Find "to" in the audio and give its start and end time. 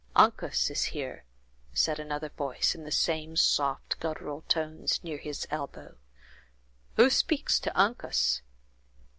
7.59-7.77